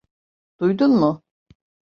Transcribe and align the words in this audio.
Duydun 0.59 0.91
mu? 0.95 1.23